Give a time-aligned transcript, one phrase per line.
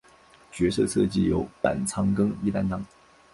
[0.51, 2.83] 角色设计由板仓耕一担当。